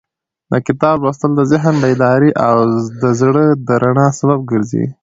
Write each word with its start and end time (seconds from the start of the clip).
د 0.51 0.53
کتاب 0.67 0.97
لوستل 1.03 1.31
د 1.35 1.41
ذهن 1.51 1.75
د 1.77 1.79
بیدارۍ 1.83 2.31
او 2.47 2.55
د 3.01 3.03
زړه 3.19 3.43
د 3.67 3.69
رڼا 3.83 4.07
سبب 4.19 4.39
ګرځي. 4.51 4.83